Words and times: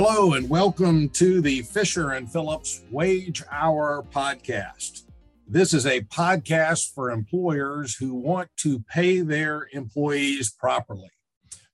Hello, 0.00 0.34
and 0.34 0.48
welcome 0.48 1.08
to 1.08 1.40
the 1.40 1.62
Fisher 1.62 2.12
and 2.12 2.30
Phillips 2.30 2.84
Wage 2.88 3.42
Hour 3.50 4.06
podcast. 4.14 5.02
This 5.48 5.74
is 5.74 5.86
a 5.86 6.02
podcast 6.02 6.94
for 6.94 7.10
employers 7.10 7.96
who 7.96 8.14
want 8.14 8.48
to 8.58 8.78
pay 8.88 9.22
their 9.22 9.66
employees 9.72 10.52
properly. 10.52 11.10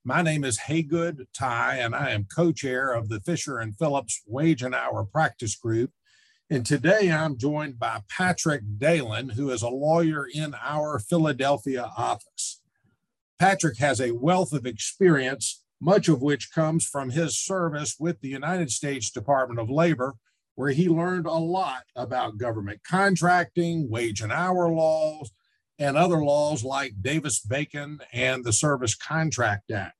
My 0.03 0.23
name 0.23 0.43
is 0.43 0.61
Haygood 0.61 1.27
Ty, 1.35 1.75
and 1.75 1.93
I 1.93 2.09
am 2.13 2.25
co 2.25 2.51
chair 2.51 2.93
of 2.93 3.09
the 3.09 3.19
Fisher 3.19 3.59
and 3.59 3.77
Phillips 3.77 4.23
Wage 4.25 4.63
and 4.63 4.73
Hour 4.73 5.05
Practice 5.05 5.55
Group. 5.55 5.91
And 6.49 6.65
today 6.65 7.11
I'm 7.11 7.37
joined 7.37 7.77
by 7.77 8.01
Patrick 8.09 8.63
Dalin, 8.79 9.33
who 9.33 9.51
is 9.51 9.61
a 9.61 9.69
lawyer 9.69 10.25
in 10.33 10.55
our 10.63 10.97
Philadelphia 10.97 11.91
office. 11.95 12.59
Patrick 13.37 13.77
has 13.77 14.01
a 14.01 14.15
wealth 14.15 14.51
of 14.51 14.65
experience, 14.65 15.63
much 15.81 16.07
of 16.07 16.21
which 16.21 16.51
comes 16.51 16.85
from 16.85 17.09
his 17.09 17.37
service 17.37 17.95
with 17.99 18.19
the 18.21 18.29
United 18.29 18.71
States 18.71 19.11
Department 19.11 19.59
of 19.59 19.69
Labor, 19.69 20.15
where 20.55 20.71
he 20.71 20.87
learned 20.87 21.25
a 21.25 21.33
lot 21.33 21.83
about 21.95 22.37
government 22.37 22.79
contracting, 22.87 23.89
wage 23.89 24.21
and 24.21 24.31
hour 24.31 24.69
laws, 24.69 25.31
and 25.77 25.97
other 25.97 26.23
laws 26.23 26.63
like 26.63 27.01
Davis 27.01 27.39
Bacon 27.39 27.99
and 28.13 28.43
the 28.43 28.53
Service 28.53 28.95
Contract 28.95 29.69
Act. 29.71 29.95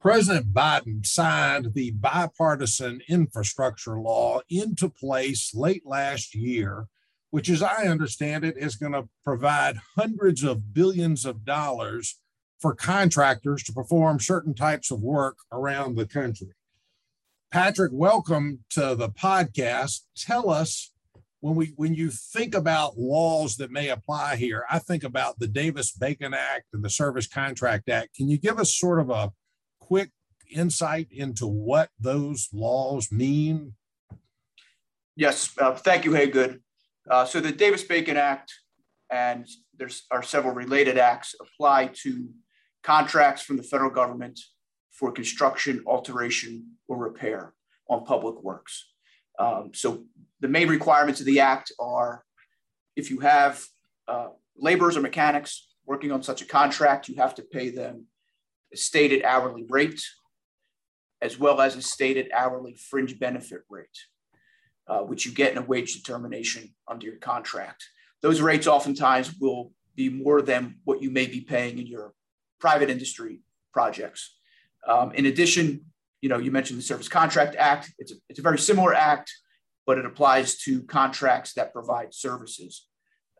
President 0.00 0.52
Biden 0.52 1.04
signed 1.04 1.72
the 1.74 1.90
bipartisan 1.92 3.00
infrastructure 3.08 3.98
law 3.98 4.40
into 4.50 4.88
place 4.88 5.54
late 5.54 5.82
last 5.86 6.34
year, 6.34 6.88
which, 7.30 7.48
as 7.48 7.62
I 7.62 7.84
understand 7.84 8.44
it, 8.44 8.56
is 8.58 8.76
going 8.76 8.92
to 8.92 9.08
provide 9.24 9.78
hundreds 9.96 10.42
of 10.42 10.74
billions 10.74 11.24
of 11.24 11.44
dollars 11.44 12.20
for 12.64 12.74
contractors 12.74 13.62
to 13.62 13.74
perform 13.74 14.18
certain 14.18 14.54
types 14.54 14.90
of 14.90 15.02
work 15.02 15.36
around 15.52 15.96
the 15.96 16.06
country. 16.06 16.48
Patrick, 17.52 17.92
welcome 17.92 18.60
to 18.70 18.94
the 18.94 19.10
podcast. 19.10 20.00
Tell 20.16 20.48
us 20.48 20.90
when 21.40 21.56
we 21.56 21.74
when 21.76 21.94
you 21.94 22.08
think 22.08 22.54
about 22.54 22.96
laws 22.96 23.58
that 23.58 23.70
may 23.70 23.90
apply 23.90 24.36
here, 24.36 24.64
I 24.70 24.78
think 24.78 25.04
about 25.04 25.38
the 25.38 25.46
Davis 25.46 25.92
Bacon 25.92 26.32
Act 26.32 26.64
and 26.72 26.82
the 26.82 26.88
Service 26.88 27.26
Contract 27.26 27.90
Act. 27.90 28.14
Can 28.14 28.30
you 28.30 28.38
give 28.38 28.58
us 28.58 28.74
sort 28.74 28.98
of 28.98 29.10
a 29.10 29.30
quick 29.78 30.10
insight 30.50 31.08
into 31.10 31.46
what 31.46 31.90
those 32.00 32.48
laws 32.50 33.12
mean? 33.12 33.74
Yes, 35.16 35.52
uh, 35.58 35.74
thank 35.74 36.06
you, 36.06 36.12
Haygood. 36.12 36.60
Uh, 37.10 37.26
so 37.26 37.40
the 37.40 37.52
Davis 37.52 37.82
Bacon 37.82 38.16
Act 38.16 38.54
and 39.10 39.46
there's 39.76 40.06
are 40.10 40.22
several 40.22 40.54
related 40.54 40.96
acts 40.96 41.34
apply 41.38 41.90
to 42.04 42.30
contracts 42.84 43.42
from 43.42 43.56
the 43.56 43.62
federal 43.62 43.90
government 43.90 44.38
for 44.92 45.10
construction, 45.10 45.82
alteration, 45.86 46.76
or 46.86 46.98
repair 46.98 47.54
on 47.88 48.04
public 48.04 48.42
works. 48.42 48.90
Um, 49.38 49.70
so 49.74 50.04
the 50.40 50.48
main 50.48 50.68
requirements 50.68 51.20
of 51.20 51.26
the 51.26 51.40
act 51.40 51.72
are 51.80 52.24
if 52.94 53.10
you 53.10 53.20
have 53.20 53.64
uh, 54.06 54.28
laborers 54.56 54.96
or 54.96 55.00
mechanics 55.00 55.66
working 55.86 56.12
on 56.12 56.22
such 56.22 56.42
a 56.42 56.46
contract, 56.46 57.08
you 57.08 57.16
have 57.16 57.34
to 57.34 57.42
pay 57.42 57.70
them 57.70 58.06
a 58.72 58.76
stated 58.76 59.24
hourly 59.24 59.64
rate 59.68 60.02
as 61.20 61.38
well 61.38 61.60
as 61.60 61.74
a 61.74 61.82
stated 61.82 62.30
hourly 62.32 62.74
fringe 62.74 63.18
benefit 63.18 63.62
rate, 63.70 63.98
uh, 64.86 65.00
which 65.00 65.24
you 65.24 65.32
get 65.32 65.52
in 65.52 65.58
a 65.58 65.62
wage 65.62 65.94
determination 65.94 66.74
under 66.86 67.06
your 67.06 67.16
contract. 67.16 67.84
Those 68.20 68.40
rates 68.40 68.66
oftentimes 68.66 69.34
will 69.40 69.72
be 69.96 70.08
more 70.08 70.42
than 70.42 70.76
what 70.84 71.02
you 71.02 71.10
may 71.10 71.26
be 71.26 71.40
paying 71.40 71.78
in 71.78 71.86
your 71.86 72.12
private 72.66 72.88
industry 72.96 73.34
projects. 73.72 74.22
Um, 74.92 75.12
in 75.12 75.24
addition, 75.26 75.64
you 76.22 76.28
know, 76.30 76.38
you 76.44 76.50
mentioned 76.50 76.78
the 76.78 76.88
Service 76.92 77.08
Contract 77.08 77.54
Act. 77.58 77.84
It's 78.00 78.12
a, 78.12 78.16
it's 78.28 78.38
a 78.38 78.42
very 78.48 78.58
similar 78.58 78.92
act 79.12 79.28
but 79.86 79.98
it 79.98 80.06
applies 80.06 80.56
to 80.56 80.82
contracts 80.84 81.54
that 81.54 81.72
provide 81.72 82.14
services. 82.14 82.86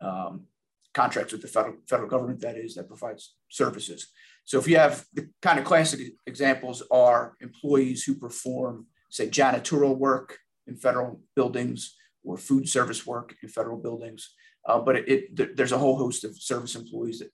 Um, 0.01 0.45
contracts 0.93 1.33
with 1.33 1.41
the 1.41 1.47
federal, 1.47 1.75
federal 1.89 2.09
government, 2.09 2.41
that 2.41 2.57
is, 2.57 2.75
that 2.75 2.87
provides 2.87 3.35
services. 3.49 4.07
So 4.45 4.59
if 4.59 4.67
you 4.67 4.77
have 4.77 5.05
the 5.13 5.29
kind 5.41 5.59
of 5.59 5.65
classic 5.65 5.99
examples 6.25 6.83
are 6.91 7.35
employees 7.41 8.03
who 8.03 8.15
perform, 8.15 8.87
say, 9.09 9.27
janitorial 9.27 9.97
work 9.97 10.37
in 10.67 10.77
federal 10.77 11.19
buildings 11.35 11.95
or 12.23 12.37
food 12.37 12.69
service 12.69 13.05
work 13.05 13.35
in 13.41 13.49
federal 13.49 13.77
buildings. 13.77 14.33
Uh, 14.67 14.79
but 14.79 14.95
it, 14.95 15.29
it, 15.37 15.57
there's 15.57 15.71
a 15.71 15.77
whole 15.77 15.97
host 15.97 16.23
of 16.23 16.35
service 16.37 16.75
employees 16.75 17.19
that 17.19 17.31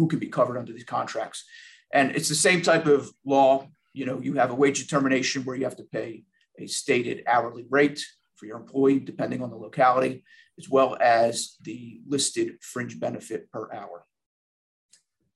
who 0.00 0.08
can 0.08 0.18
be 0.18 0.28
covered 0.28 0.56
under 0.56 0.72
these 0.72 0.84
contracts. 0.84 1.44
And 1.92 2.16
it's 2.16 2.30
the 2.30 2.34
same 2.34 2.62
type 2.62 2.86
of 2.86 3.10
law. 3.26 3.68
You 3.92 4.06
know, 4.06 4.18
you 4.18 4.32
have 4.34 4.50
a 4.50 4.54
wage 4.54 4.80
determination 4.80 5.44
where 5.44 5.54
you 5.54 5.64
have 5.64 5.76
to 5.76 5.84
pay 5.84 6.24
a 6.58 6.66
stated 6.66 7.22
hourly 7.26 7.66
rate 7.68 8.02
for 8.36 8.46
your 8.46 8.56
employee, 8.56 8.98
depending 8.98 9.42
on 9.42 9.50
the 9.50 9.56
locality, 9.56 10.24
as 10.58 10.70
well 10.70 10.96
as 11.02 11.56
the 11.60 12.00
listed 12.08 12.52
fringe 12.62 12.98
benefit 12.98 13.50
per 13.52 13.70
hour. 13.74 14.06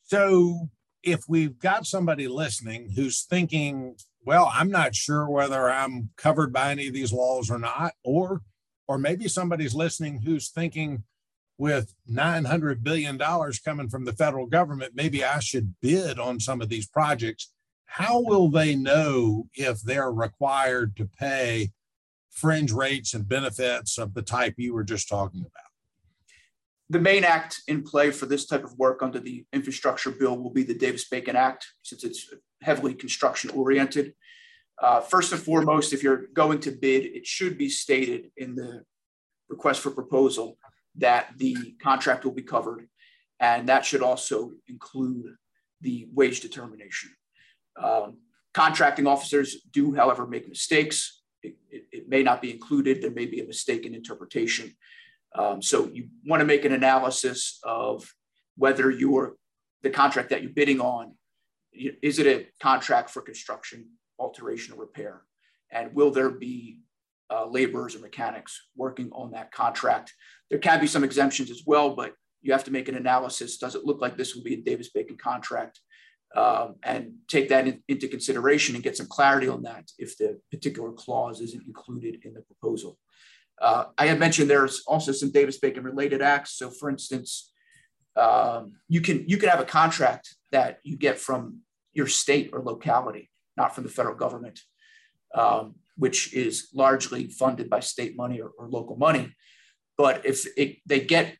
So, 0.04 0.70
if 1.03 1.20
we've 1.28 1.58
got 1.58 1.84
somebody 1.84 2.26
listening 2.26 2.92
who's 2.97 3.24
thinking, 3.24 3.97
well, 4.24 4.50
I'm 4.50 4.70
not 4.70 4.94
sure 4.94 5.28
whether 5.28 5.70
I'm 5.70 6.08
covered 6.16 6.54
by 6.54 6.70
any 6.70 6.88
of 6.88 6.94
these 6.94 7.12
laws 7.12 7.50
or 7.50 7.58
not, 7.58 7.92
or 8.03 8.41
or 8.88 8.97
maybe 8.97 9.28
somebody's 9.28 9.74
listening 9.74 10.22
who's 10.22 10.48
thinking 10.48 11.04
with 11.56 11.94
900 12.06 12.82
billion 12.82 13.16
dollars 13.16 13.59
coming 13.59 13.88
from 13.88 14.04
the 14.04 14.12
federal 14.12 14.47
government, 14.47 14.94
maybe 14.94 15.25
I 15.25 15.38
should 15.38 15.75
bid 15.81 16.19
on 16.19 16.41
some 16.41 16.60
of 16.60 16.69
these 16.69 16.87
projects 16.87 17.54
how 17.94 18.20
will 18.20 18.48
they 18.48 18.75
know 18.75 19.47
if 19.54 19.81
they're 19.81 20.10
required 20.10 20.97
to 20.97 21.04
pay 21.04 21.70
fringe 22.28 22.72
rates 22.72 23.15
and 23.15 23.28
benefits 23.28 23.98
of 23.98 24.15
the 24.15 24.22
type 24.22 24.54
you 24.56 24.75
were 24.75 24.82
just 24.82 25.09
talking 25.09 25.42
about? 25.42 25.70
The 26.91 26.98
main 26.98 27.22
act 27.22 27.60
in 27.69 27.84
play 27.84 28.10
for 28.10 28.26
this 28.26 28.47
type 28.47 28.65
of 28.65 28.76
work 28.81 29.00
under 29.00 29.21
the 29.21 29.47
infrastructure 29.53 30.10
bill 30.10 30.36
will 30.36 30.50
be 30.50 30.65
the 30.65 30.75
Davis 30.75 31.09
Bacon 31.09 31.36
Act, 31.36 31.69
since 31.82 32.03
it's 32.03 32.34
heavily 32.62 32.94
construction 32.94 33.50
oriented. 33.50 34.15
Uh, 34.82 35.00
first 35.00 35.31
and 35.31 35.41
foremost, 35.41 35.92
if 35.92 36.03
you're 36.03 36.26
going 36.34 36.59
to 36.60 36.72
bid, 36.72 37.04
it 37.04 37.25
should 37.25 37.56
be 37.56 37.69
stated 37.69 38.32
in 38.36 38.56
the 38.56 38.82
request 39.48 39.81
for 39.82 39.92
proposal 39.92 40.59
that 40.97 41.34
the 41.37 41.75
contract 41.82 42.25
will 42.25 42.32
be 42.32 42.43
covered. 42.43 42.88
And 43.41 43.69
that 43.69 43.84
should 43.84 44.03
also 44.03 44.53
include 44.69 45.34
the 45.81 46.06
wage 46.12 46.41
determination. 46.41 47.10
Um, 47.82 48.19
contracting 48.53 49.06
officers 49.06 49.56
do, 49.72 49.94
however, 49.94 50.27
make 50.27 50.49
mistakes. 50.49 51.22
It, 51.43 51.56
it, 51.71 51.84
it, 51.93 52.09
may 52.09 52.22
not 52.22 52.41
be 52.41 52.53
included. 52.53 53.03
There 53.03 53.10
may 53.10 53.27
be 53.27 53.41
a 53.41 53.47
mistake 53.47 53.84
in 53.84 53.94
interpretation. 53.94 54.75
Um, 55.34 55.60
so 55.60 55.91
you 55.93 56.09
want 56.25 56.41
to 56.41 56.47
make 56.47 56.65
an 56.65 56.72
analysis 56.72 57.59
of 57.65 58.15
whether 58.56 58.91
you're 58.91 59.37
the 59.83 59.91
contract 59.91 60.31
that 60.31 60.43
you're 60.43 60.53
bidding 60.53 60.81
on 60.81 61.15
is 61.75 62.19
it 62.19 62.27
a 62.27 62.47
contract 62.62 63.10
for 63.10 63.21
construction, 63.21 63.87
alteration, 64.19 64.75
or 64.75 64.81
repair, 64.81 65.22
and 65.71 65.94
will 65.94 66.10
there 66.10 66.31
be 66.31 66.81
uh, 67.34 67.47
laborers 67.47 67.97
or 67.97 68.00
mechanics 68.00 68.69
working 68.77 69.11
on 69.12 69.33
that 69.33 69.50
contract? 69.50 70.12
There 70.50 70.59
can 70.59 70.81
be 70.81 70.87
some 70.87 71.05
exemptions 71.05 71.50
as 71.50 71.62
well, 71.67 71.97
but 71.97 72.15
you 72.43 72.53
have 72.53 72.65
to 72.65 72.71
make 72.71 72.89
an 72.89 72.95
analysis. 72.97 73.59
Does 73.59 73.75
it 73.75 73.84
look 73.84 74.00
like 74.00 74.17
this 74.17 74.34
will 74.34 74.45
be 74.45 74.55
a 74.55 74.62
Davis 74.62 74.91
Bacon 74.91 75.17
contract? 75.17 75.81
um, 76.34 76.77
and 76.83 77.15
take 77.28 77.49
that 77.49 77.67
in, 77.67 77.83
into 77.89 78.09
consideration 78.09 78.75
and 78.75 78.83
get 78.83 78.97
some 78.97 79.06
clarity 79.06 79.49
on 79.49 79.62
that 79.62 79.91
if 79.99 80.19
the 80.19 80.41
particular 80.50 80.93
clause 80.93 81.41
isn't 81.41 81.67
included 81.67 82.21
in 82.25 82.34
the 82.34 82.43
proposal. 82.43 82.99
Uh, 83.61 83.84
I 83.97 84.06
had 84.06 84.19
mentioned 84.19 84.51
there's 84.51 84.83
also 84.87 85.13
some 85.13 85.30
Davis 85.30 85.59
Bacon 85.59 85.84
related 85.84 86.22
acts. 86.22 86.59
So, 86.59 86.71
for 86.71 86.91
instance, 86.91 87.53
um, 88.16 88.72
you 88.89 89.01
can 89.01 89.28
you 89.28 89.37
can 89.37 89.48
have 89.48 89.60
a 89.60 89.65
contract 89.65 90.34
that 90.51 90.80
you 90.83 90.97
get 90.97 91.19
from 91.19 91.60
your 91.92 92.09
state 92.09 92.51
or 92.53 92.63
locality, 92.63 93.30
not 93.57 93.75
from 93.75 93.84
the 93.84 93.91
federal 93.91 94.16
government, 94.16 94.60
um, 95.34 95.77
which 95.96 96.34
is 96.34 96.68
largely 96.74 97.28
funded 97.28 97.70
by 97.70 97.80
state 97.80 98.16
money 98.16 98.41
or, 98.41 98.50
or 98.58 98.68
local 98.68 98.96
money. 98.96 99.34
But 99.96 100.26
if 100.26 100.46
it, 100.56 100.78
they 100.86 101.00
get 101.00 101.36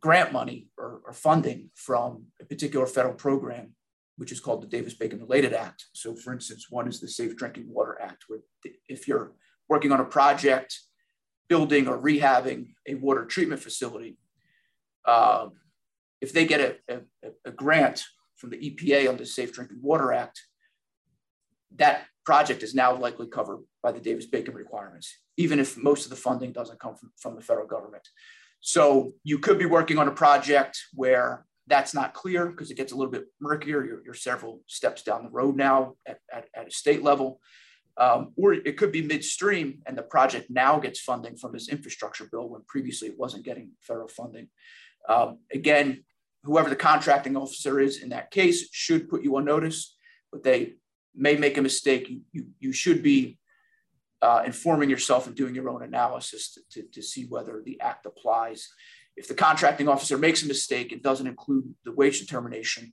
grant 0.00 0.32
money 0.32 0.68
or, 0.76 1.00
or 1.04 1.12
funding 1.12 1.70
from 1.74 2.26
a 2.40 2.44
particular 2.44 2.86
federal 2.86 3.14
program, 3.14 3.74
which 4.16 4.32
is 4.32 4.40
called 4.40 4.62
the 4.62 4.66
Davis 4.66 4.94
Bacon 4.94 5.20
Related 5.20 5.52
Act. 5.52 5.86
So, 5.92 6.14
for 6.14 6.32
instance, 6.32 6.66
one 6.70 6.88
is 6.88 7.00
the 7.00 7.08
Safe 7.08 7.36
Drinking 7.36 7.66
Water 7.68 7.98
Act, 8.00 8.24
where 8.28 8.40
if 8.88 9.06
you're 9.06 9.32
working 9.68 9.92
on 9.92 10.00
a 10.00 10.04
project, 10.04 10.78
building 11.48 11.86
or 11.86 11.98
rehabbing 11.98 12.74
a 12.88 12.94
water 12.94 13.24
treatment 13.24 13.62
facility, 13.62 14.18
uh, 15.04 15.48
if 16.20 16.32
they 16.32 16.46
get 16.46 16.60
a, 16.60 16.94
a, 17.22 17.30
a, 17.44 17.50
grant 17.52 18.04
from 18.36 18.50
the 18.50 18.56
EPA 18.56 19.08
on 19.08 19.16
the 19.16 19.26
Safe 19.26 19.52
Drinking 19.52 19.78
Water 19.80 20.12
Act, 20.12 20.42
that 21.78 22.04
project 22.24 22.62
is 22.62 22.74
now 22.74 22.94
likely 22.96 23.26
covered 23.26 23.60
by 23.82 23.92
the 23.92 24.00
Davis 24.00 24.26
Bacon 24.26 24.54
requirements, 24.54 25.16
even 25.36 25.58
if 25.58 25.76
most 25.76 26.04
of 26.04 26.10
the 26.10 26.16
funding 26.16 26.52
doesn't 26.52 26.80
come 26.80 26.96
from, 26.96 27.12
from 27.16 27.36
the 27.36 27.42
federal 27.42 27.66
government. 27.66 28.06
So 28.60 29.12
you 29.22 29.38
could 29.38 29.58
be 29.58 29.66
working 29.66 29.98
on 29.98 30.08
a 30.08 30.12
project 30.12 30.78
where 30.94 31.46
that's 31.68 31.94
not 31.94 32.14
clear 32.14 32.46
because 32.46 32.70
it 32.70 32.76
gets 32.76 32.92
a 32.92 32.96
little 32.96 33.12
bit 33.12 33.26
murkier. 33.40 33.84
You're, 33.84 34.02
you're 34.04 34.14
several 34.14 34.62
steps 34.66 35.02
down 35.02 35.24
the 35.24 35.30
road 35.30 35.56
now 35.56 35.94
at, 36.06 36.18
at, 36.32 36.48
at 36.54 36.68
a 36.68 36.70
state 36.70 37.02
level. 37.02 37.40
Um, 37.98 38.32
or 38.36 38.52
it 38.52 38.76
could 38.76 38.92
be 38.92 39.02
midstream 39.02 39.80
and 39.86 39.96
the 39.96 40.02
project 40.02 40.50
now 40.50 40.78
gets 40.78 41.00
funding 41.00 41.36
from 41.36 41.52
this 41.52 41.70
infrastructure 41.70 42.28
bill 42.30 42.50
when 42.50 42.62
previously 42.68 43.08
it 43.08 43.18
wasn't 43.18 43.44
getting 43.44 43.70
federal 43.80 44.08
funding. 44.08 44.48
Um, 45.08 45.38
again, 45.52 46.04
whoever 46.44 46.68
the 46.68 46.76
contracting 46.76 47.36
officer 47.36 47.80
is 47.80 48.02
in 48.02 48.10
that 48.10 48.30
case 48.30 48.68
should 48.70 49.08
put 49.08 49.22
you 49.22 49.36
on 49.36 49.44
notice, 49.44 49.96
but 50.30 50.42
they 50.42 50.74
may 51.16 51.36
make 51.36 51.56
a 51.56 51.62
mistake. 51.62 52.08
You, 52.32 52.46
you, 52.58 52.72
should 52.72 53.02
be 53.02 53.38
uh, 54.22 54.42
informing 54.44 54.90
yourself 54.90 55.26
and 55.26 55.34
doing 55.34 55.54
your 55.54 55.68
own 55.68 55.82
analysis 55.82 56.52
to, 56.52 56.60
to, 56.70 56.88
to 56.88 57.02
see 57.02 57.24
whether 57.24 57.62
the 57.64 57.80
act 57.80 58.06
applies. 58.06 58.68
If 59.16 59.28
the 59.28 59.34
contracting 59.34 59.88
officer 59.88 60.18
makes 60.18 60.42
a 60.42 60.48
mistake 60.48 60.92
and 60.92 61.02
doesn't 61.02 61.26
include 61.26 61.74
the 61.84 61.92
wage 61.92 62.20
determination, 62.20 62.92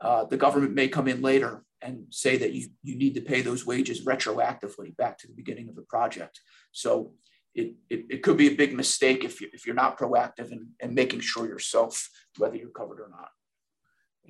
uh, 0.00 0.24
the 0.24 0.36
government 0.36 0.74
may 0.74 0.88
come 0.88 1.08
in 1.08 1.20
later 1.20 1.64
and 1.82 2.04
say 2.10 2.36
that 2.38 2.52
you, 2.52 2.68
you 2.82 2.96
need 2.96 3.14
to 3.14 3.20
pay 3.20 3.42
those 3.42 3.66
wages 3.66 4.04
retroactively 4.04 4.96
back 4.96 5.18
to 5.18 5.26
the 5.26 5.34
beginning 5.34 5.68
of 5.68 5.76
the 5.76 5.82
project. 5.82 6.40
So 6.72 7.12
it, 7.54 7.74
it, 7.88 8.06
it 8.08 8.22
could 8.22 8.36
be 8.36 8.48
a 8.48 8.54
big 8.54 8.74
mistake 8.74 9.24
if, 9.24 9.40
you, 9.40 9.48
if 9.52 9.66
you're 9.66 9.74
not 9.74 9.98
proactive 9.98 10.52
and 10.80 10.94
making 10.94 11.20
sure 11.20 11.46
yourself 11.46 12.08
whether 12.38 12.56
you're 12.56 12.70
covered 12.70 13.00
or 13.00 13.08
not. 13.10 13.28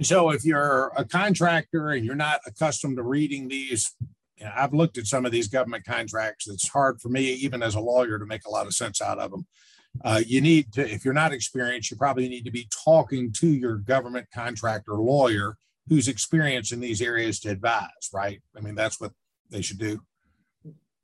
So 0.02 0.30
if 0.30 0.44
you're 0.44 0.92
a 0.96 1.04
contractor 1.04 1.90
and 1.90 2.04
you're 2.04 2.14
not 2.14 2.40
accustomed 2.46 2.96
to 2.96 3.02
reading 3.02 3.48
these, 3.48 3.94
you 4.36 4.44
know, 4.44 4.52
I've 4.56 4.72
looked 4.72 4.96
at 4.96 5.06
some 5.06 5.26
of 5.26 5.32
these 5.32 5.48
government 5.48 5.84
contracts. 5.84 6.48
It's 6.48 6.68
hard 6.68 7.00
for 7.00 7.10
me, 7.10 7.24
even 7.24 7.62
as 7.62 7.74
a 7.74 7.80
lawyer, 7.80 8.18
to 8.18 8.24
make 8.24 8.46
a 8.46 8.50
lot 8.50 8.66
of 8.66 8.74
sense 8.74 9.02
out 9.02 9.18
of 9.18 9.30
them. 9.30 9.46
Uh, 10.02 10.22
you 10.26 10.40
need 10.40 10.72
to, 10.72 10.88
if 10.88 11.04
you're 11.04 11.12
not 11.12 11.32
experienced, 11.32 11.90
you 11.90 11.96
probably 11.96 12.28
need 12.28 12.44
to 12.44 12.50
be 12.50 12.68
talking 12.84 13.32
to 13.32 13.48
your 13.48 13.76
government 13.76 14.26
contractor 14.32 14.94
lawyer 14.94 15.56
who's 15.88 16.08
experienced 16.08 16.72
in 16.72 16.80
these 16.80 17.02
areas 17.02 17.40
to 17.40 17.50
advise, 17.50 18.08
right? 18.14 18.40
I 18.56 18.60
mean, 18.60 18.76
that's 18.76 19.00
what 19.00 19.12
they 19.50 19.60
should 19.60 19.78
do. 19.78 20.00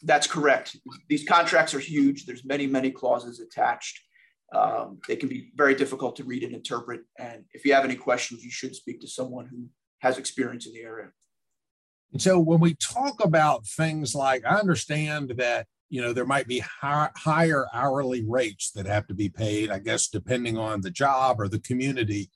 That's 0.02 0.26
correct. 0.26 0.76
These 1.08 1.24
contracts 1.24 1.74
are 1.74 1.80
huge. 1.80 2.24
There's 2.24 2.44
many, 2.44 2.66
many 2.66 2.90
clauses 2.90 3.40
attached. 3.40 4.00
Um, 4.52 5.00
they 5.08 5.16
can 5.16 5.28
be 5.28 5.50
very 5.56 5.74
difficult 5.74 6.16
to 6.16 6.24
read 6.24 6.44
and 6.44 6.54
interpret. 6.54 7.02
And 7.18 7.44
if 7.52 7.64
you 7.64 7.74
have 7.74 7.84
any 7.84 7.96
questions, 7.96 8.44
you 8.44 8.50
should 8.50 8.74
speak 8.74 9.00
to 9.00 9.08
someone 9.08 9.46
who 9.46 9.66
has 10.00 10.18
experience 10.18 10.66
in 10.66 10.72
the 10.72 10.82
area. 10.82 11.08
And 12.12 12.22
so 12.22 12.38
when 12.38 12.60
we 12.60 12.74
talk 12.74 13.22
about 13.24 13.66
things 13.66 14.14
like, 14.14 14.44
I 14.44 14.56
understand 14.56 15.34
that 15.38 15.66
you 15.88 16.00
know 16.00 16.12
there 16.12 16.26
might 16.26 16.48
be 16.48 16.60
high, 16.60 17.10
higher 17.16 17.66
hourly 17.72 18.24
rates 18.26 18.70
that 18.72 18.86
have 18.86 19.06
to 19.06 19.14
be 19.14 19.28
paid 19.28 19.70
i 19.70 19.78
guess 19.78 20.08
depending 20.08 20.58
on 20.58 20.80
the 20.80 20.90
job 20.90 21.40
or 21.40 21.48
the 21.48 21.60
community 21.60 22.30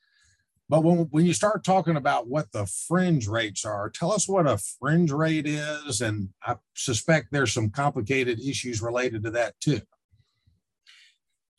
but 0.69 0.85
when, 0.85 0.99
when 1.11 1.27
you 1.27 1.35
start 1.35 1.65
talking 1.65 1.97
about 1.97 2.29
what 2.29 2.53
the 2.53 2.67
fringe 2.67 3.27
rates 3.27 3.65
are 3.65 3.91
tell 3.91 4.13
us 4.13 4.29
what 4.29 4.47
a 4.47 4.59
fringe 4.79 5.11
rate 5.11 5.47
is 5.47 6.01
and 6.01 6.29
i 6.45 6.55
suspect 6.75 7.29
there's 7.31 7.53
some 7.53 7.71
complicated 7.71 8.41
issues 8.41 8.83
related 8.83 9.25
to 9.25 9.31
that 9.31 9.59
too 9.61 9.81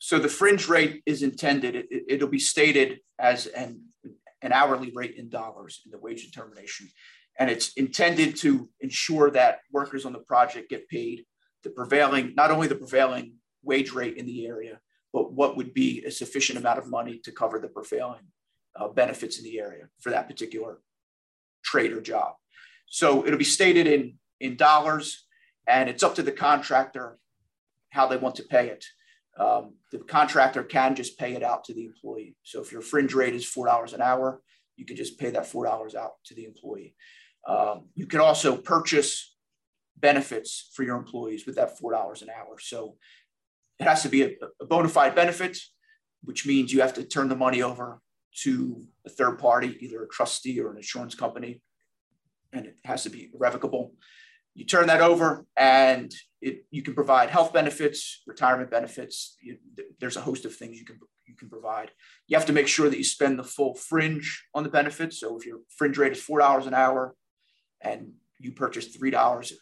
so 0.04 0.18
the 0.18 0.28
fringe 0.28 0.68
rate 0.68 1.02
is 1.06 1.22
intended 1.22 1.86
it, 1.90 2.20
will 2.20 2.28
be 2.28 2.38
stated 2.38 2.98
as 3.18 3.46
an, 3.46 3.80
an 4.42 4.52
hourly 4.52 4.90
rate 4.94 5.14
in 5.16 5.28
dollars 5.28 5.82
in 5.84 5.90
the 5.90 5.98
wage 5.98 6.24
determination 6.24 6.88
and 7.38 7.48
it's 7.48 7.72
intended 7.74 8.36
to 8.36 8.68
ensure 8.80 9.30
that 9.30 9.60
workers 9.70 10.04
on 10.04 10.12
the 10.12 10.18
project 10.18 10.70
get 10.70 10.88
paid 10.88 11.24
the 11.62 11.70
prevailing, 11.70 12.34
not 12.36 12.50
only 12.50 12.66
the 12.66 12.74
prevailing 12.74 13.34
wage 13.62 13.92
rate 13.92 14.16
in 14.16 14.26
the 14.26 14.46
area, 14.46 14.80
but 15.12 15.32
what 15.32 15.56
would 15.56 15.72
be 15.74 16.04
a 16.04 16.10
sufficient 16.10 16.58
amount 16.58 16.78
of 16.78 16.88
money 16.88 17.20
to 17.24 17.32
cover 17.32 17.58
the 17.58 17.68
prevailing 17.68 18.26
uh, 18.74 18.88
benefits 18.88 19.38
in 19.38 19.44
the 19.44 19.58
area 19.58 19.88
for 20.00 20.10
that 20.10 20.28
particular 20.28 20.78
trade 21.62 21.92
or 21.92 22.00
job. 22.00 22.34
So 22.86 23.24
it'll 23.24 23.38
be 23.38 23.44
stated 23.44 23.86
in, 23.86 24.14
in 24.40 24.56
dollars, 24.56 25.24
and 25.66 25.88
it's 25.88 26.02
up 26.02 26.14
to 26.16 26.22
the 26.22 26.32
contractor 26.32 27.18
how 27.90 28.06
they 28.08 28.16
want 28.16 28.36
to 28.36 28.42
pay 28.42 28.68
it. 28.68 28.84
Um, 29.38 29.74
the 29.90 29.98
contractor 29.98 30.62
can 30.62 30.94
just 30.94 31.18
pay 31.18 31.34
it 31.34 31.42
out 31.42 31.64
to 31.64 31.74
the 31.74 31.86
employee. 31.86 32.36
So 32.42 32.60
if 32.60 32.70
your 32.70 32.82
fringe 32.82 33.14
rate 33.14 33.34
is 33.34 33.46
$4 33.46 33.94
an 33.94 34.00
hour, 34.00 34.42
you 34.76 34.84
can 34.84 34.96
just 34.96 35.18
pay 35.18 35.30
that 35.30 35.44
$4 35.44 35.94
out 35.94 36.12
to 36.26 36.34
the 36.34 36.44
employee. 36.44 36.94
Um, 37.46 37.88
you 37.94 38.06
can 38.06 38.20
also 38.20 38.56
purchase 38.56 39.34
benefits 39.96 40.70
for 40.74 40.82
your 40.82 40.96
employees 40.96 41.46
with 41.46 41.56
that 41.56 41.78
$4 41.78 42.22
an 42.22 42.28
hour. 42.30 42.58
So 42.58 42.96
it 43.78 43.84
has 43.84 44.02
to 44.02 44.08
be 44.08 44.22
a, 44.22 44.30
a 44.60 44.66
bona 44.66 44.88
fide 44.88 45.14
benefit, 45.14 45.58
which 46.22 46.46
means 46.46 46.72
you 46.72 46.80
have 46.80 46.94
to 46.94 47.04
turn 47.04 47.28
the 47.28 47.36
money 47.36 47.62
over 47.62 48.00
to 48.42 48.82
a 49.06 49.10
third 49.10 49.38
party, 49.38 49.76
either 49.80 50.02
a 50.02 50.08
trustee 50.08 50.60
or 50.60 50.70
an 50.70 50.76
insurance 50.76 51.14
company, 51.14 51.60
and 52.52 52.66
it 52.66 52.76
has 52.84 53.02
to 53.04 53.10
be 53.10 53.30
irrevocable. 53.34 53.94
You 54.54 54.64
turn 54.64 54.86
that 54.88 55.00
over, 55.00 55.46
and 55.56 56.12
it, 56.40 56.66
you 56.70 56.82
can 56.82 56.94
provide 56.94 57.30
health 57.30 57.52
benefits, 57.52 58.22
retirement 58.26 58.70
benefits. 58.70 59.36
You, 59.40 59.58
there's 59.98 60.16
a 60.16 60.20
host 60.20 60.44
of 60.44 60.54
things 60.54 60.78
you 60.78 60.84
can 60.84 60.98
you 61.26 61.34
can 61.36 61.48
provide. 61.48 61.90
You 62.26 62.36
have 62.36 62.46
to 62.46 62.52
make 62.52 62.68
sure 62.68 62.90
that 62.90 62.98
you 62.98 63.04
spend 63.04 63.38
the 63.38 63.44
full 63.44 63.74
fringe 63.74 64.44
on 64.54 64.64
the 64.64 64.68
benefits. 64.68 65.20
So 65.20 65.38
if 65.38 65.46
your 65.46 65.60
fringe 65.76 65.96
rate 65.96 66.12
is 66.12 66.20
four 66.20 66.40
dollars 66.40 66.66
an 66.66 66.74
hour, 66.74 67.14
and 67.80 68.12
you 68.38 68.52
purchase 68.52 68.88
three 68.88 69.10
dollars 69.10 69.52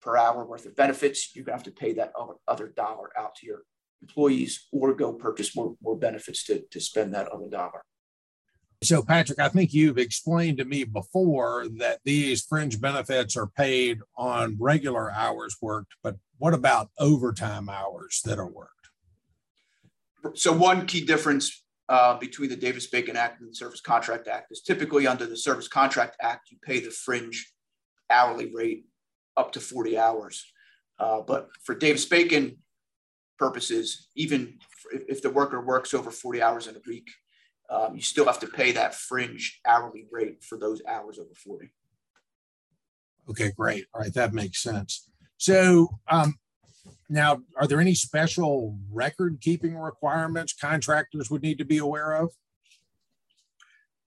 per 0.00 0.16
hour 0.16 0.44
worth 0.44 0.66
of 0.66 0.74
benefits, 0.74 1.34
you're 1.34 1.44
to 1.44 1.52
have 1.52 1.62
to 1.62 1.70
pay 1.70 1.92
that 1.94 2.12
other 2.48 2.68
dollar 2.68 3.10
out 3.16 3.36
to 3.36 3.46
your 3.46 3.62
employees 4.00 4.66
or 4.72 4.94
go 4.94 5.12
purchase 5.12 5.54
more, 5.54 5.76
more 5.80 5.96
benefits 5.96 6.44
to, 6.44 6.62
to 6.70 6.80
spend 6.80 7.14
that 7.14 7.28
other 7.28 7.48
dollar. 7.48 7.82
So, 8.82 9.00
Patrick, 9.00 9.38
I 9.38 9.48
think 9.48 9.72
you've 9.72 9.98
explained 9.98 10.58
to 10.58 10.64
me 10.64 10.82
before 10.82 11.66
that 11.78 12.00
these 12.04 12.42
fringe 12.42 12.80
benefits 12.80 13.36
are 13.36 13.46
paid 13.46 14.00
on 14.16 14.56
regular 14.58 15.12
hours 15.12 15.56
worked, 15.62 15.94
but 16.02 16.16
what 16.38 16.52
about 16.52 16.90
overtime 16.98 17.68
hours 17.68 18.20
that 18.24 18.40
are 18.40 18.50
worked? 18.50 18.88
So, 20.34 20.52
one 20.52 20.86
key 20.86 21.04
difference 21.04 21.62
uh, 21.88 22.18
between 22.18 22.50
the 22.50 22.56
Davis 22.56 22.88
Bacon 22.88 23.16
Act 23.16 23.40
and 23.40 23.50
the 23.50 23.54
Service 23.54 23.80
Contract 23.80 24.26
Act 24.26 24.50
is 24.50 24.62
typically 24.62 25.06
under 25.06 25.26
the 25.26 25.36
Service 25.36 25.68
Contract 25.68 26.16
Act, 26.20 26.50
you 26.50 26.58
pay 26.64 26.80
the 26.80 26.90
fringe 26.90 27.52
hourly 28.10 28.52
rate 28.52 28.86
up 29.36 29.52
to 29.52 29.60
40 29.60 29.96
hours. 29.96 30.44
Uh, 30.98 31.20
but 31.20 31.50
for 31.64 31.76
Davis 31.76 32.04
Bacon 32.04 32.58
purposes, 33.38 34.08
even 34.16 34.58
if, 34.92 35.02
if, 35.08 35.22
the 35.22 35.30
worker 35.30 35.64
works 35.64 35.94
over 35.94 36.10
40 36.10 36.42
hours 36.42 36.66
in 36.66 36.76
a 36.76 36.80
week, 36.86 37.08
um, 37.70 37.94
you 37.94 38.02
still 38.02 38.26
have 38.26 38.40
to 38.40 38.46
pay 38.46 38.72
that 38.72 38.94
fringe 38.94 39.60
hourly 39.66 40.06
rate 40.10 40.42
for 40.44 40.58
those 40.58 40.82
hours 40.86 41.18
over 41.18 41.34
40. 41.34 41.72
Okay, 43.30 43.52
great. 43.56 43.86
All 43.94 44.00
right, 44.00 44.12
that 44.14 44.34
makes 44.34 44.62
sense. 44.62 45.08
So 45.38 45.98
um, 46.08 46.34
now, 47.08 47.40
are 47.56 47.66
there 47.66 47.80
any 47.80 47.94
special 47.94 48.78
record 48.90 49.38
keeping 49.40 49.76
requirements 49.76 50.52
contractors 50.52 51.30
would 51.30 51.42
need 51.42 51.58
to 51.58 51.64
be 51.64 51.78
aware 51.78 52.12
of? 52.12 52.30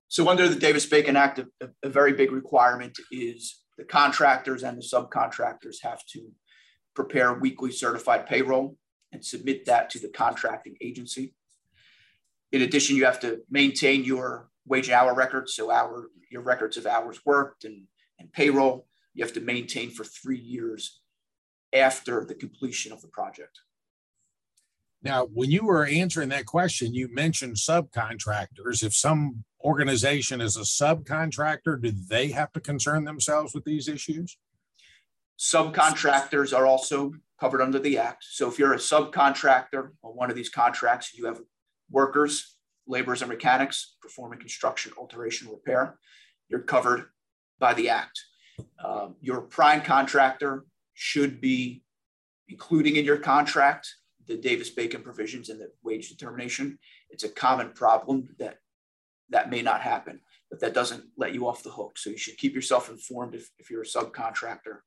So 0.08 0.30
under 0.30 0.48
the 0.48 0.56
Davis 0.56 0.86
Bacon 0.86 1.16
Act, 1.16 1.40
a, 1.40 1.70
a 1.84 1.90
very 1.90 2.14
big 2.14 2.32
requirement 2.32 2.98
is 3.12 3.62
the 3.78 3.84
contractors 3.84 4.64
and 4.64 4.78
the 4.78 4.82
subcontractors 4.82 5.82
have 5.82 6.06
to 6.14 6.32
prepare 6.96 7.34
weekly 7.34 7.72
certified 7.72 8.26
payroll 8.26 8.78
and 9.12 9.24
submit 9.24 9.66
that 9.66 9.90
to 9.92 10.00
the 10.00 10.10
contracting 10.10 10.76
agency. 10.82 11.34
In 12.52 12.62
addition, 12.62 12.96
you 12.96 13.06
have 13.06 13.20
to 13.22 13.42
maintain 13.50 14.04
your 14.04 14.50
wage 14.66 14.88
and 14.88 14.96
hour 14.96 15.14
records, 15.14 15.56
so 15.56 15.72
our 15.72 16.10
your 16.30 16.42
records 16.42 16.78
of 16.78 16.86
hours 16.86 17.20
worked 17.26 17.64
and, 17.66 17.84
and 18.20 18.32
payroll. 18.34 18.88
You 19.14 19.24
have 19.24 19.34
to 19.34 19.42
maintain 19.42 19.92
for 19.92 20.04
three 20.04 20.40
years 20.40 21.02
after 21.74 22.26
the 22.26 22.36
completion 22.36 22.92
of 22.92 23.02
the 23.02 23.08
project. 23.08 23.60
Now, 25.02 25.26
when 25.26 25.52
you 25.52 25.66
were 25.66 25.86
answering 25.86 26.30
that 26.30 26.46
question, 26.46 26.94
you 26.94 27.14
mentioned 27.14 27.58
subcontractors. 27.58 28.84
If 28.84 28.96
some 28.96 29.44
organization 29.64 30.42
is 30.42 30.58
a 30.58 30.62
subcontractor, 30.62 31.82
do 31.82 31.92
they 31.92 32.30
have 32.30 32.52
to 32.54 32.60
concern 32.60 33.04
themselves 33.04 33.54
with 33.54 33.66
these 33.66 33.88
issues? 33.88 34.38
Subcontractors 35.38 36.58
are 36.58 36.66
also 36.66 37.14
covered 37.40 37.62
under 37.62 37.78
the 37.78 37.98
Act. 37.98 38.26
So 38.28 38.50
if 38.50 38.58
you're 38.58 38.74
a 38.74 38.78
subcontractor 38.78 39.90
on 40.02 40.16
one 40.16 40.30
of 40.30 40.36
these 40.36 40.50
contracts, 40.50 41.14
you 41.14 41.26
have 41.26 41.42
workers, 41.96 42.58
laborers, 42.86 43.22
and 43.22 43.30
mechanics 43.30 43.96
performing 44.02 44.38
construction, 44.38 44.92
alteration, 44.98 45.50
repair, 45.50 45.98
you're 46.50 46.60
covered 46.60 47.06
by 47.58 47.74
the 47.74 47.90
Act. 47.90 48.20
Um, 48.84 49.16
your 49.22 49.42
prime 49.42 49.82
contractor 49.82 50.66
should 50.94 51.40
be 51.40 51.84
including 52.50 52.98
in 52.98 53.06
your 53.06 53.18
contract 53.18 53.88
the 54.28 54.38
Davis 54.38 54.70
Bacon 54.70 55.02
provisions 55.02 55.50
and 55.50 55.60
the 55.60 55.70
wage 55.84 56.10
determination. 56.10 56.78
It's 57.10 57.24
a 57.24 57.30
common 57.30 57.70
problem 57.72 58.36
that 58.40 58.58
that 59.30 59.50
may 59.50 59.62
not 59.62 59.82
happen, 59.82 60.20
but 60.50 60.60
that 60.60 60.74
doesn't 60.74 61.04
let 61.18 61.34
you 61.34 61.48
off 61.48 61.64
the 61.64 61.72
hook. 61.72 61.98
So 61.98 62.10
you 62.10 62.18
should 62.18 62.38
keep 62.38 62.54
yourself 62.54 62.90
informed 62.90 63.34
if, 63.36 63.50
if 63.58 63.70
you're 63.70 63.82
a 63.82 63.86
subcontractor. 63.86 64.80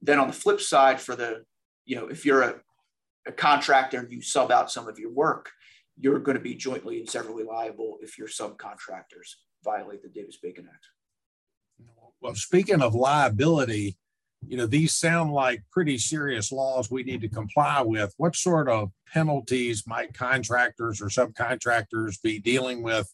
Then 0.00 0.18
on 0.18 0.28
the 0.28 0.40
flip 0.42 0.60
side, 0.60 1.00
for 1.00 1.14
the, 1.16 1.44
you 1.84 1.96
know, 1.96 2.06
if 2.06 2.24
you're 2.24 2.42
a, 2.42 2.54
a 3.26 3.32
contractor 3.32 3.98
and 3.98 4.10
you 4.12 4.22
sub 4.22 4.50
out 4.50 4.70
some 4.70 4.88
of 4.88 4.98
your 4.98 5.12
work, 5.12 5.50
you're 5.98 6.18
going 6.18 6.36
to 6.36 6.42
be 6.42 6.54
jointly 6.54 6.98
and 6.98 7.08
severally 7.08 7.44
liable 7.44 7.98
if 8.02 8.18
your 8.18 8.28
subcontractors 8.28 9.36
violate 9.64 10.02
the 10.02 10.08
Davis 10.08 10.38
Bacon 10.42 10.68
Act. 10.72 10.86
Well, 12.20 12.34
speaking 12.34 12.82
of 12.82 12.94
liability, 12.94 13.96
you 14.46 14.56
know, 14.56 14.66
these 14.66 14.94
sound 14.94 15.32
like 15.32 15.62
pretty 15.70 15.98
serious 15.98 16.52
laws 16.52 16.90
we 16.90 17.02
need 17.02 17.20
to 17.20 17.28
comply 17.28 17.80
with. 17.82 18.12
What 18.16 18.36
sort 18.36 18.68
of 18.68 18.90
penalties 19.12 19.86
might 19.86 20.14
contractors 20.14 21.00
or 21.00 21.06
subcontractors 21.06 22.20
be 22.22 22.38
dealing 22.38 22.82
with 22.82 23.12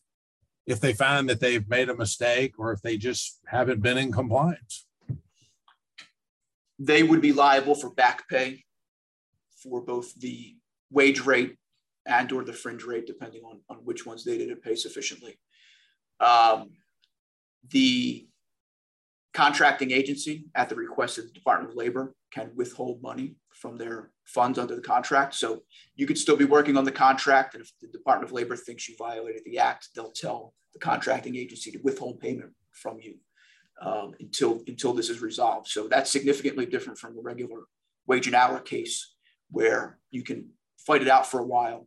if 0.66 0.80
they 0.80 0.92
find 0.92 1.28
that 1.28 1.40
they've 1.40 1.68
made 1.68 1.88
a 1.88 1.96
mistake 1.96 2.54
or 2.58 2.72
if 2.72 2.82
they 2.82 2.96
just 2.96 3.40
haven't 3.46 3.82
been 3.82 3.98
in 3.98 4.12
compliance? 4.12 4.86
They 6.78 7.02
would 7.02 7.20
be 7.20 7.32
liable 7.32 7.74
for 7.74 7.90
back 7.90 8.28
pay 8.28 8.64
for 9.62 9.82
both 9.82 10.14
the 10.14 10.54
wage 10.90 11.20
rate 11.20 11.56
and 12.08 12.32
or 12.32 12.42
the 12.42 12.52
fringe 12.52 12.84
rate, 12.84 13.06
depending 13.06 13.42
on, 13.44 13.60
on 13.68 13.76
which 13.84 14.06
ones 14.06 14.24
they 14.24 14.38
didn't 14.38 14.62
pay 14.62 14.74
sufficiently. 14.74 15.38
Um, 16.20 16.70
the 17.70 18.26
contracting 19.34 19.90
agency, 19.92 20.46
at 20.54 20.68
the 20.68 20.74
request 20.74 21.18
of 21.18 21.24
the 21.26 21.32
Department 21.32 21.70
of 21.70 21.76
Labor, 21.76 22.14
can 22.32 22.50
withhold 22.56 23.02
money 23.02 23.36
from 23.52 23.76
their 23.76 24.10
funds 24.24 24.58
under 24.58 24.74
the 24.74 24.82
contract. 24.82 25.34
So 25.34 25.62
you 25.96 26.06
could 26.06 26.18
still 26.18 26.36
be 26.36 26.44
working 26.44 26.76
on 26.76 26.84
the 26.84 26.92
contract, 26.92 27.54
and 27.54 27.62
if 27.62 27.70
the 27.80 27.88
Department 27.88 28.28
of 28.28 28.32
Labor 28.32 28.56
thinks 28.56 28.88
you 28.88 28.96
violated 28.98 29.42
the 29.44 29.58
act, 29.58 29.88
they'll 29.94 30.10
tell 30.10 30.54
the 30.72 30.78
contracting 30.80 31.36
agency 31.36 31.70
to 31.70 31.78
withhold 31.84 32.20
payment 32.20 32.52
from 32.72 32.98
you 33.00 33.16
um, 33.82 34.14
until 34.20 34.62
until 34.66 34.92
this 34.92 35.10
is 35.10 35.20
resolved. 35.20 35.68
So 35.68 35.88
that's 35.88 36.10
significantly 36.10 36.66
different 36.66 36.98
from 36.98 37.14
the 37.14 37.22
regular 37.22 37.62
wage 38.06 38.26
and 38.26 38.36
hour 38.36 38.60
case, 38.60 39.14
where 39.50 39.98
you 40.10 40.22
can 40.22 40.50
fight 40.78 41.02
it 41.02 41.08
out 41.08 41.26
for 41.26 41.40
a 41.40 41.44
while 41.44 41.86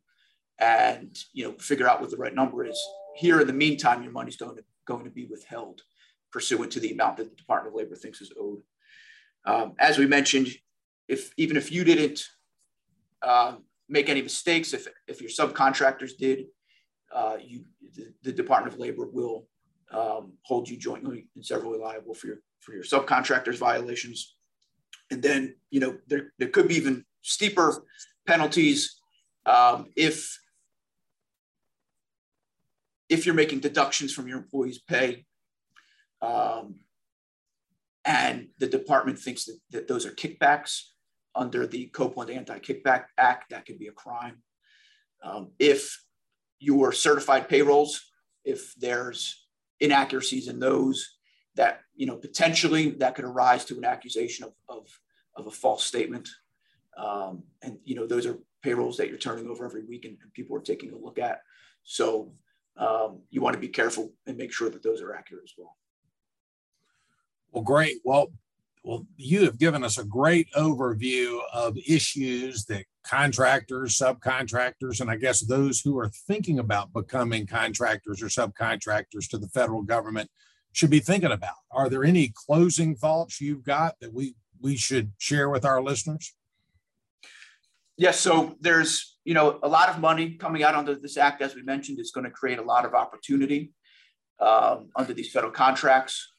and 0.61 1.17
you 1.33 1.43
know 1.43 1.53
figure 1.57 1.89
out 1.89 1.99
what 1.99 2.11
the 2.11 2.17
right 2.17 2.35
number 2.35 2.63
is. 2.63 2.79
Here, 3.17 3.41
in 3.41 3.47
the 3.47 3.53
meantime, 3.53 4.03
your 4.03 4.11
money's 4.13 4.37
going 4.37 4.55
to 4.55 4.63
going 4.85 5.03
to 5.03 5.09
be 5.09 5.25
withheld 5.25 5.81
pursuant 6.31 6.71
to 6.71 6.79
the 6.79 6.91
amount 6.91 7.17
that 7.17 7.29
the 7.29 7.35
Department 7.35 7.73
of 7.73 7.77
Labor 7.77 7.95
thinks 7.95 8.21
is 8.21 8.31
owed. 8.39 8.61
Um, 9.45 9.73
as 9.79 9.97
we 9.97 10.05
mentioned, 10.05 10.47
if 11.07 11.31
even 11.35 11.57
if 11.57 11.71
you 11.71 11.83
didn't 11.83 12.23
uh, 13.21 13.55
make 13.89 14.07
any 14.07 14.21
mistakes, 14.21 14.73
if 14.73 14.87
if 15.07 15.19
your 15.19 15.31
subcontractors 15.31 16.11
did, 16.17 16.45
uh, 17.13 17.37
you 17.43 17.65
the, 17.95 18.13
the, 18.23 18.31
Department 18.31 18.73
of 18.73 18.79
Labor 18.79 19.07
will 19.07 19.47
um, 19.91 20.33
hold 20.43 20.69
you 20.69 20.77
jointly 20.77 21.27
and 21.35 21.45
severally 21.45 21.79
liable 21.79 22.13
for 22.13 22.27
your 22.27 22.37
for 22.61 22.73
your 22.73 22.83
subcontractors 22.83 23.57
violations. 23.57 24.35
And 25.09 25.21
then 25.21 25.55
you 25.71 25.79
know 25.79 25.97
there 26.07 26.31
there 26.37 26.49
could 26.49 26.67
be 26.67 26.75
even 26.75 27.03
steeper 27.23 27.83
penalties 28.27 29.01
um, 29.45 29.87
if 29.95 30.39
if 33.11 33.25
you're 33.25 33.35
making 33.35 33.59
deductions 33.59 34.13
from 34.13 34.27
your 34.29 34.37
employees' 34.37 34.79
pay, 34.79 35.25
um, 36.21 36.75
and 38.05 38.47
the 38.57 38.67
department 38.67 39.19
thinks 39.19 39.45
that, 39.45 39.59
that 39.71 39.87
those 39.87 40.05
are 40.05 40.11
kickbacks 40.11 40.83
under 41.35 41.67
the 41.67 41.87
Copeland 41.87 42.31
Anti-Kickback 42.31 43.05
Act, 43.17 43.49
that 43.49 43.65
could 43.65 43.77
be 43.77 43.87
a 43.87 43.91
crime. 43.91 44.41
Um, 45.21 45.51
if 45.59 46.01
your 46.59 46.93
certified 46.93 47.49
payrolls, 47.49 48.01
if 48.45 48.73
there's 48.75 49.45
inaccuracies 49.81 50.47
in 50.47 50.59
those, 50.59 51.17
that 51.55 51.81
you 51.95 52.05
know 52.05 52.15
potentially 52.15 52.91
that 52.91 53.15
could 53.15 53.25
arise 53.25 53.65
to 53.65 53.77
an 53.77 53.83
accusation 53.83 54.45
of, 54.45 54.53
of, 54.69 54.87
of 55.35 55.47
a 55.47 55.51
false 55.51 55.83
statement. 55.83 56.29
Um, 56.97 57.43
and 57.61 57.77
you 57.83 57.95
know 57.95 58.07
those 58.07 58.25
are 58.25 58.37
payrolls 58.63 58.97
that 58.97 59.09
you're 59.09 59.17
turning 59.17 59.47
over 59.47 59.65
every 59.65 59.83
week 59.83 60.05
and, 60.05 60.17
and 60.21 60.33
people 60.33 60.55
are 60.55 60.61
taking 60.61 60.93
a 60.93 60.97
look 60.97 61.19
at. 61.19 61.41
So 61.83 62.33
um, 62.77 63.19
you 63.29 63.41
want 63.41 63.53
to 63.53 63.59
be 63.59 63.67
careful 63.67 64.11
and 64.25 64.37
make 64.37 64.51
sure 64.51 64.69
that 64.69 64.83
those 64.83 65.01
are 65.01 65.13
accurate 65.13 65.43
as 65.43 65.53
well. 65.57 65.77
Well, 67.51 67.63
great. 67.63 67.97
Well, 68.03 68.31
well, 68.83 69.05
you 69.15 69.45
have 69.45 69.59
given 69.59 69.83
us 69.83 69.97
a 69.97 70.03
great 70.03 70.47
overview 70.53 71.39
of 71.53 71.77
issues 71.87 72.65
that 72.65 72.85
contractors, 73.03 73.97
subcontractors, 73.97 75.01
and 75.01 75.09
I 75.09 75.17
guess 75.17 75.41
those 75.41 75.81
who 75.81 75.99
are 75.99 76.09
thinking 76.27 76.59
about 76.59 76.93
becoming 76.93 77.45
contractors 77.45 78.23
or 78.23 78.27
subcontractors 78.27 79.29
to 79.29 79.37
the 79.37 79.49
federal 79.49 79.83
government 79.83 80.29
should 80.71 80.89
be 80.89 80.99
thinking 80.99 81.31
about. 81.31 81.55
Are 81.69 81.89
there 81.89 82.03
any 82.03 82.31
closing 82.33 82.95
thoughts 82.95 83.41
you've 83.41 83.63
got 83.63 83.95
that 83.99 84.13
we 84.13 84.35
we 84.59 84.77
should 84.77 85.11
share 85.17 85.49
with 85.49 85.65
our 85.65 85.81
listeners? 85.81 86.33
Yes. 87.97 88.19
So 88.19 88.55
there's 88.61 89.10
you 89.23 89.33
know 89.33 89.59
a 89.63 89.67
lot 89.67 89.89
of 89.89 89.99
money 89.99 90.35
coming 90.35 90.63
out 90.63 90.75
under 90.75 90.95
this 90.95 91.17
act, 91.17 91.41
as 91.41 91.55
we 91.55 91.63
mentioned, 91.63 91.99
is 91.99 92.11
going 92.11 92.25
to 92.25 92.31
create 92.31 92.59
a 92.59 92.63
lot 92.63 92.85
of 92.85 92.93
opportunity 92.93 93.71
um, 94.39 94.89
under 94.95 95.13
these 95.13 95.31
federal 95.31 95.51
contracts. 95.51 96.33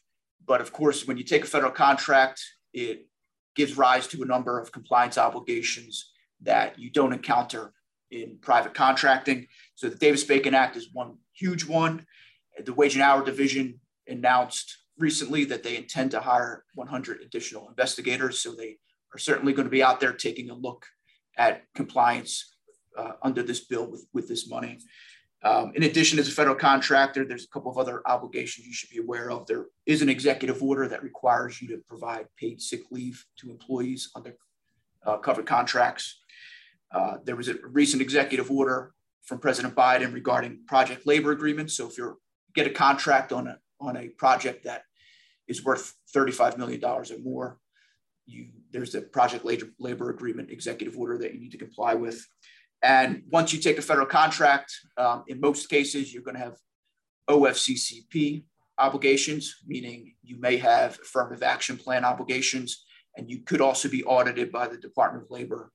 But 0.44 0.60
of 0.60 0.72
course, 0.72 1.06
when 1.06 1.16
you 1.16 1.24
take 1.24 1.44
a 1.44 1.46
federal 1.46 1.72
contract, 1.72 2.42
it 2.72 3.06
gives 3.54 3.76
rise 3.76 4.06
to 4.08 4.22
a 4.22 4.26
number 4.26 4.58
of 4.58 4.72
compliance 4.72 5.18
obligations 5.18 6.10
that 6.40 6.78
you 6.78 6.90
don't 6.90 7.12
encounter 7.12 7.72
in 8.10 8.38
private 8.40 8.74
contracting. 8.74 9.46
So 9.74 9.88
the 9.88 9.96
Davis 9.96 10.24
Bacon 10.24 10.54
Act 10.54 10.76
is 10.76 10.88
one 10.92 11.16
huge 11.32 11.66
one. 11.66 12.06
The 12.64 12.74
Wage 12.74 12.94
and 12.94 13.02
Hour 13.02 13.24
Division 13.24 13.80
announced 14.06 14.76
recently 14.98 15.44
that 15.46 15.62
they 15.62 15.76
intend 15.76 16.10
to 16.10 16.20
hire 16.20 16.64
100 16.74 17.20
additional 17.22 17.68
investigators. 17.68 18.40
So 18.40 18.52
they 18.52 18.76
are 19.14 19.18
certainly 19.18 19.52
going 19.52 19.64
to 19.66 19.70
be 19.70 19.82
out 19.82 20.00
there 20.00 20.12
taking 20.12 20.50
a 20.50 20.54
look 20.54 20.84
at 21.36 21.62
compliance 21.74 22.51
uh, 22.96 23.12
under 23.22 23.42
this 23.42 23.60
bill 23.60 23.90
with, 23.90 24.06
with 24.12 24.28
this 24.28 24.48
money. 24.48 24.78
Um, 25.44 25.72
in 25.74 25.82
addition, 25.82 26.18
as 26.18 26.28
a 26.28 26.32
federal 26.32 26.54
contractor, 26.54 27.24
there's 27.24 27.44
a 27.44 27.48
couple 27.48 27.70
of 27.70 27.76
other 27.76 28.02
obligations 28.06 28.66
you 28.66 28.72
should 28.72 28.90
be 28.90 28.98
aware 28.98 29.30
of. 29.30 29.46
There 29.46 29.66
is 29.86 30.00
an 30.00 30.08
executive 30.08 30.62
order 30.62 30.86
that 30.86 31.02
requires 31.02 31.60
you 31.60 31.68
to 31.68 31.78
provide 31.88 32.26
paid 32.36 32.60
sick 32.62 32.82
leave 32.90 33.24
to 33.38 33.50
employees 33.50 34.10
under 34.14 34.36
uh, 35.04 35.16
covered 35.16 35.46
contracts. 35.46 36.20
Uh, 36.92 37.16
there 37.24 37.34
was 37.34 37.48
a 37.48 37.54
recent 37.64 38.00
executive 38.00 38.50
order 38.50 38.92
from 39.24 39.38
President 39.38 39.74
Biden 39.74 40.12
regarding 40.12 40.60
project 40.66 41.06
labor 41.06 41.32
agreements. 41.32 41.76
So 41.76 41.88
if 41.88 41.98
you 41.98 42.20
get 42.54 42.66
a 42.66 42.70
contract 42.70 43.32
on 43.32 43.48
a, 43.48 43.58
on 43.80 43.96
a 43.96 44.08
project 44.08 44.64
that 44.64 44.82
is 45.48 45.64
worth 45.64 45.94
$35 46.14 46.58
million 46.58 46.84
or 46.84 47.04
more, 47.22 47.58
you 48.26 48.48
there's 48.70 48.94
a 48.94 49.02
project 49.02 49.44
labor, 49.44 49.66
labor 49.78 50.10
agreement 50.10 50.50
executive 50.50 50.96
order 50.96 51.18
that 51.18 51.34
you 51.34 51.40
need 51.40 51.52
to 51.52 51.58
comply 51.58 51.94
with. 51.94 52.26
And 52.82 53.22
once 53.30 53.52
you 53.52 53.60
take 53.60 53.78
a 53.78 53.82
federal 53.82 54.06
contract, 54.06 54.72
um, 54.96 55.24
in 55.28 55.40
most 55.40 55.68
cases, 55.68 56.12
you're 56.12 56.22
going 56.22 56.36
to 56.36 56.42
have 56.42 56.56
OFCCP 57.30 58.44
obligations, 58.78 59.56
meaning 59.66 60.14
you 60.22 60.40
may 60.40 60.56
have 60.56 60.98
affirmative 61.00 61.42
action 61.42 61.76
plan 61.76 62.04
obligations, 62.04 62.84
and 63.16 63.30
you 63.30 63.40
could 63.40 63.60
also 63.60 63.88
be 63.88 64.02
audited 64.04 64.50
by 64.50 64.66
the 64.66 64.78
Department 64.78 65.24
of 65.24 65.30
Labor. 65.30 65.70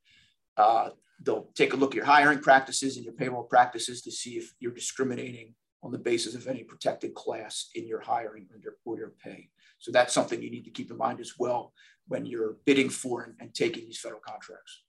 Uh, 0.57 0.89
they'll 1.23 1.49
take 1.55 1.73
a 1.73 1.77
look 1.77 1.91
at 1.91 1.95
your 1.95 2.05
hiring 2.05 2.39
practices 2.39 2.97
and 2.97 3.05
your 3.05 3.13
payroll 3.13 3.43
practices 3.43 4.01
to 4.01 4.11
see 4.11 4.31
if 4.31 4.51
you're 4.59 4.73
discriminating 4.73 5.53
on 5.83 5.91
the 5.91 5.97
basis 5.97 6.35
of 6.35 6.47
any 6.47 6.63
protected 6.63 7.13
class 7.13 7.69
in 7.75 7.87
your 7.87 8.01
hiring 8.01 8.47
or 8.51 8.97
your, 8.97 9.13
pay. 9.23 9.49
So 9.79 9.91
that's 9.91 10.13
something 10.13 10.41
you 10.41 10.51
need 10.51 10.65
to 10.65 10.71
keep 10.71 10.91
in 10.91 10.97
mind 10.97 11.19
as 11.19 11.33
well 11.39 11.73
when 12.07 12.25
you're 12.25 12.57
bidding 12.65 12.89
for 12.89 13.23
and, 13.23 13.35
and 13.39 13.53
taking 13.53 13.85
these 13.85 13.99
federal 13.99 14.21
contracts. 14.21 14.83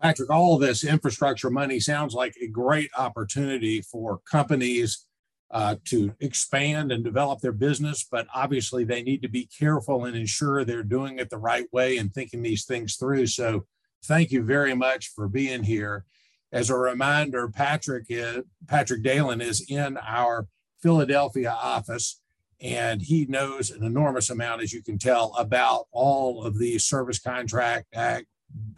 Patrick, 0.00 0.30
all 0.30 0.56
this 0.56 0.82
infrastructure 0.82 1.50
money 1.50 1.78
sounds 1.78 2.14
like 2.14 2.34
a 2.40 2.46
great 2.46 2.90
opportunity 2.96 3.82
for 3.82 4.20
companies 4.30 5.06
uh, 5.50 5.74
to 5.84 6.14
expand 6.20 6.92
and 6.92 7.04
develop 7.04 7.40
their 7.40 7.52
business, 7.52 8.06
but 8.10 8.26
obviously 8.34 8.84
they 8.84 9.02
need 9.02 9.20
to 9.20 9.28
be 9.28 9.48
careful 9.58 10.04
and 10.04 10.16
ensure 10.16 10.64
they're 10.64 10.82
doing 10.82 11.18
it 11.18 11.28
the 11.28 11.38
right 11.38 11.66
way 11.72 11.98
and 11.98 12.12
thinking 12.12 12.42
these 12.42 12.64
things 12.64 12.96
through. 12.96 13.26
So, 13.26 13.66
thank 14.04 14.30
you 14.30 14.42
very 14.42 14.74
much 14.74 15.08
for 15.08 15.28
being 15.28 15.62
here. 15.62 16.04
As 16.52 16.70
a 16.70 16.76
reminder, 16.76 17.48
Patrick 17.48 18.06
is, 18.08 18.42
Patrick 18.66 19.02
Dalin 19.02 19.42
is 19.42 19.64
in 19.68 19.98
our 19.98 20.46
Philadelphia 20.82 21.50
office, 21.50 22.20
and 22.60 23.02
he 23.02 23.26
knows 23.26 23.70
an 23.70 23.84
enormous 23.84 24.30
amount, 24.30 24.62
as 24.62 24.72
you 24.72 24.82
can 24.82 24.98
tell, 24.98 25.34
about 25.38 25.86
all 25.92 26.44
of 26.44 26.58
the 26.58 26.78
Service 26.78 27.18
Contract 27.18 27.86
Act, 27.94 28.26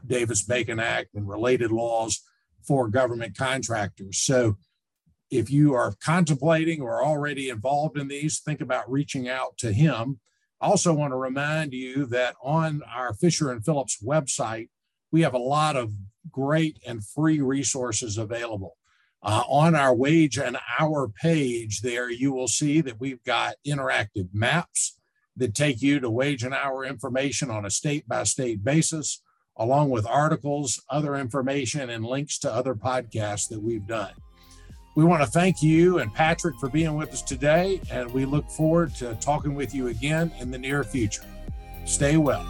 Davis 0.06 0.42
Bacon 0.42 0.78
Act 0.78 1.14
and 1.14 1.28
related 1.28 1.72
laws 1.72 2.20
for 2.66 2.88
government 2.88 3.36
contractors. 3.36 4.18
So 4.18 4.56
if 5.30 5.50
you 5.50 5.74
are 5.74 5.94
contemplating 6.04 6.82
or 6.82 7.02
already 7.02 7.48
involved 7.48 7.98
in 7.98 8.08
these, 8.08 8.40
think 8.40 8.60
about 8.60 8.90
reaching 8.90 9.28
out 9.28 9.56
to 9.58 9.72
him. 9.72 10.20
I 10.60 10.66
also 10.66 10.92
want 10.92 11.12
to 11.12 11.16
remind 11.16 11.72
you 11.72 12.06
that 12.06 12.36
on 12.42 12.82
our 12.94 13.14
Fisher 13.14 13.50
and 13.50 13.64
Phillips 13.64 14.02
website, 14.04 14.68
we 15.10 15.22
have 15.22 15.34
a 15.34 15.38
lot 15.38 15.76
of 15.76 15.92
great 16.30 16.78
and 16.86 17.04
free 17.04 17.40
resources 17.40 18.18
available. 18.18 18.76
Uh, 19.24 19.42
on 19.48 19.74
our 19.74 19.94
wage 19.94 20.36
and 20.36 20.58
hour 20.78 21.08
page 21.08 21.80
there, 21.80 22.10
you 22.10 22.32
will 22.32 22.48
see 22.48 22.80
that 22.80 23.00
we've 23.00 23.22
got 23.24 23.54
interactive 23.66 24.28
maps 24.32 24.98
that 25.36 25.54
take 25.54 25.80
you 25.80 25.98
to 26.00 26.10
wage 26.10 26.42
and 26.42 26.52
hour 26.52 26.84
information 26.84 27.50
on 27.50 27.64
a 27.64 27.70
state 27.70 28.06
by 28.06 28.22
state 28.24 28.62
basis 28.62 29.22
along 29.56 29.90
with 29.90 30.06
articles, 30.06 30.82
other 30.88 31.16
information, 31.16 31.90
and 31.90 32.04
links 32.04 32.38
to 32.38 32.52
other 32.52 32.74
podcasts 32.74 33.48
that 33.48 33.60
we've 33.60 33.86
done. 33.86 34.12
We 34.94 35.04
want 35.04 35.22
to 35.22 35.28
thank 35.28 35.62
you 35.62 35.98
and 35.98 36.12
Patrick 36.12 36.56
for 36.58 36.68
being 36.68 36.96
with 36.96 37.12
us 37.12 37.22
today, 37.22 37.80
and 37.90 38.12
we 38.12 38.24
look 38.24 38.48
forward 38.50 38.94
to 38.96 39.14
talking 39.16 39.54
with 39.54 39.74
you 39.74 39.88
again 39.88 40.30
in 40.38 40.50
the 40.50 40.58
near 40.58 40.84
future. 40.84 41.24
Stay 41.84 42.16
well. 42.16 42.46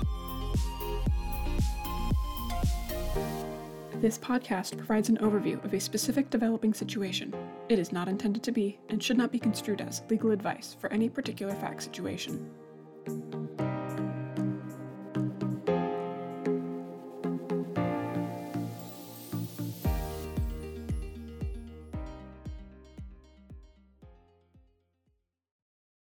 This 4.03 4.19
podcast 4.19 4.77
provides 4.77 5.09
an 5.09 5.19
overview 5.19 5.65
of 5.65 5.73
a 5.73 5.79
specific 5.79 6.29
developing 6.29 6.75
situation. 6.75 7.33
It 7.69 7.79
is 7.79 7.93
not 7.93 8.09
intended 8.09 8.43
to 8.43 8.51
be 8.51 8.81
and 8.89 9.01
should 9.01 9.17
not 9.17 9.31
be 9.31 9.39
construed 9.39 9.81
as 9.81 10.03
legal 10.11 10.33
advice 10.33 10.77
for 10.81 10.93
any 10.93 11.09
particular 11.09 11.55
fact 11.55 11.85
situation. 11.85 12.51